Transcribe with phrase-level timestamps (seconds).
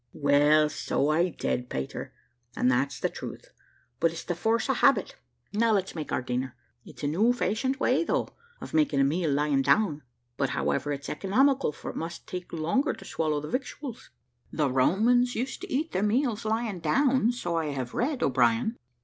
[0.13, 2.11] "Well, so I did, Peter,
[2.55, 3.51] and that's the truth,
[3.99, 5.15] but it's the force of habit.
[5.53, 6.55] Now let's make our dinner.
[6.83, 8.29] It's a new fashioned way though,
[8.59, 10.01] of making a meal lying down;
[10.37, 14.09] but, however, it's economical, for it must take longer to swallow the victuals."
[14.51, 18.77] "The Romans used to eat their meals lying down, so I have read, O'Brien."